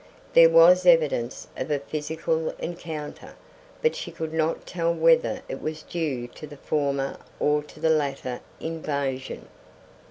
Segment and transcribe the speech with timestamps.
[0.33, 3.35] There was evidence of a physical encounter,
[3.83, 7.91] but she could not tell whether it was due to the former or to the
[7.91, 9.47] latter invasion.